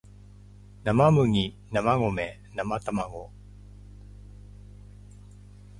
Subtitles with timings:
[0.83, 3.29] なまむぎなまごめなまたまご